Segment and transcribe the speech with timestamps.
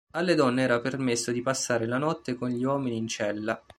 [0.13, 3.63] Alle donne era permesso di passare la notte con gli uomini in cella.